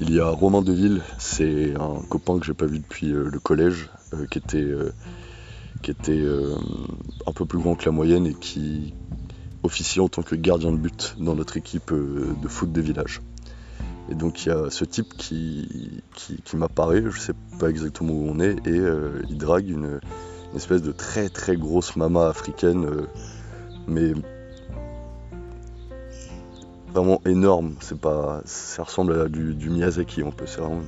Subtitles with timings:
[0.00, 3.90] Il y a Romain Deville, c'est un copain que j'ai pas vu depuis le collège,
[4.30, 4.72] qui était,
[5.82, 6.24] qui était
[7.26, 8.94] un peu plus grand que la moyenne et qui
[9.62, 13.20] officie en tant que gardien de but dans notre équipe de foot des villages.
[14.10, 18.28] Et donc il y a ce type qui, qui, m'apparaît, je sais pas exactement où
[18.28, 20.00] on est, et euh, il drague une,
[20.56, 23.06] espèce de très très grosse mama africaine, euh,
[23.86, 24.12] mais
[26.92, 27.74] vraiment énorme.
[27.80, 30.46] C'est pas, ça ressemble à du, Miyazaki un peu.
[30.46, 30.82] C'est vraiment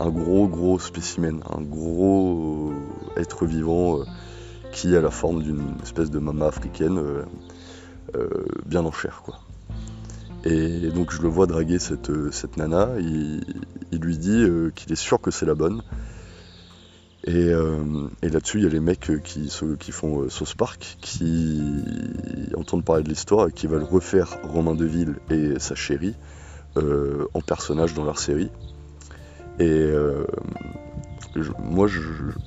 [0.00, 2.72] un gros gros spécimen, un gros
[3.16, 4.04] être vivant euh,
[4.72, 7.00] qui a la forme d'une espèce de mama africaine
[8.66, 9.40] bien en chair quoi.
[10.44, 13.42] Et donc je le vois draguer cette, euh, nana, il,
[13.92, 15.82] lui dit euh, qu'il est sûr que c'est la bonne.
[17.26, 21.62] Et, euh, là-dessus, il y a les mecs qui, qui font Sauce Park, qui
[22.56, 26.14] entendent parler de l'histoire et qui veulent refaire Romain Deville et sa chérie
[26.76, 28.50] en personnage dans leur série.
[29.58, 29.90] Et
[31.58, 31.88] moi,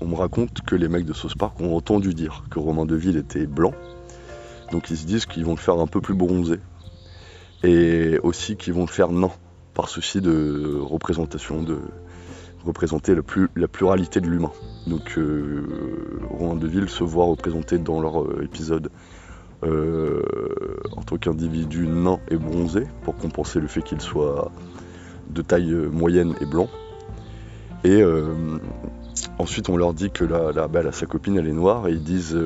[0.02, 3.18] on me raconte que les mecs de Sauce Park ont entendu dire que Romain Deville
[3.18, 3.74] était blanc.
[4.72, 6.60] Donc ils se disent qu'ils vont le faire un peu plus bronzé
[7.64, 9.32] et aussi qui vont faire non
[9.74, 11.80] par souci de représentation, de
[12.66, 14.52] représenter la, pluralité de l'humain.
[14.88, 15.66] Donc euh,
[16.30, 18.90] Romain Deville se voit représenté dans leur euh, épisode
[19.64, 20.22] euh,
[20.96, 24.52] en tant qu'individu nain et bronzé pour compenser le fait qu'il soit
[25.30, 26.70] de taille moyenne et blanc.
[27.84, 28.04] Et
[29.38, 32.38] ensuite on leur dit que la, bah, sa copine elle est noire et ils disent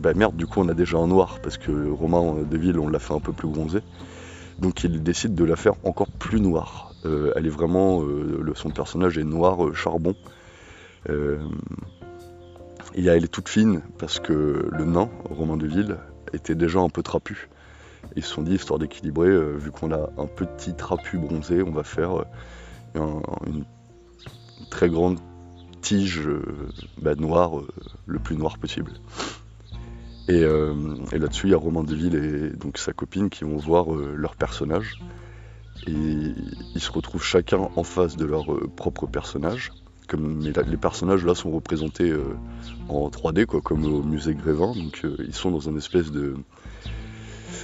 [0.00, 2.98] bah merde du coup on a déjà un noir parce que Romain Deville on l'a
[2.98, 3.80] fait un peu plus bronzé.
[4.58, 6.95] Donc il décide de la faire encore plus noire.
[7.06, 10.14] Euh, elle est vraiment, euh, son personnage est noir euh, charbon.
[11.08, 11.38] elle
[13.24, 15.98] est toute fine parce que le nain, Romain de Ville,
[16.32, 17.48] était déjà un peu trapu.
[18.16, 21.82] Ils se sont dit, histoire d'équilibrer, vu qu'on a un petit trapu bronzé, on va
[21.82, 22.24] faire
[22.94, 23.64] une
[24.70, 25.18] très grande
[25.82, 26.28] tige
[27.00, 27.52] bah, noire,
[28.06, 28.92] le plus noir possible.
[30.28, 34.34] Et, là-dessus, il y a Romain Deville et donc sa copine qui vont voir leur
[34.34, 34.98] personnage.
[35.86, 35.92] Et
[36.74, 39.72] ils se retrouvent chacun en face de leur euh, propre personnage.
[40.08, 42.14] Comme, les personnages là sont représentés
[42.88, 44.72] en 3D, quoi, comme au musée Grévin.
[44.72, 46.36] Donc ils sont dans une espèce de,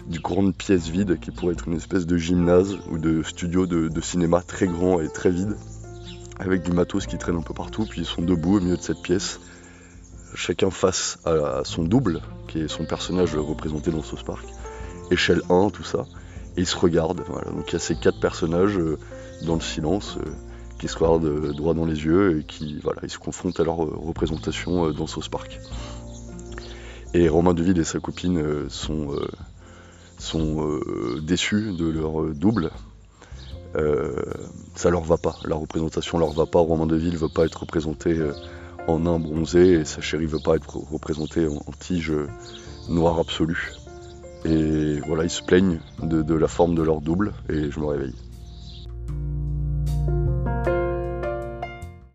[0.09, 3.87] de grande pièce vide qui pourrait être une espèce de gymnase ou de studio de,
[3.87, 5.55] de cinéma très grand et très vide,
[6.41, 7.87] avec du matos qui traîne un peu partout.
[7.87, 9.39] Puis ils sont debout au milieu de cette pièce
[10.35, 14.45] chacun face à son double, qui est son personnage représenté dans South Park,
[15.11, 16.07] échelle 1, tout ça,
[16.57, 17.25] et ils se regardent.
[17.27, 18.99] Donc il y a ces quatre personnages euh,
[19.43, 20.31] dans le silence euh,
[20.79, 23.65] qui se regardent euh, droit dans les yeux et qui voilà, ils se confrontent à
[23.65, 25.61] leur représentation dans South Park.
[27.15, 29.15] Et Romain Deville et sa copine sont,
[30.19, 30.81] sont
[31.21, 32.71] déçus de leur double.
[34.75, 36.61] ça leur va pas, la représentation leur va pas.
[36.61, 38.19] Romain Deville veut pas être représenté
[38.89, 42.15] en nain bronzé et sa chérie veut pas être représentée en, tige
[42.89, 43.75] noire absolue.
[44.45, 47.87] Et voilà, ils se plaignent de, de la forme de leur double et je me
[47.87, 48.15] réveille.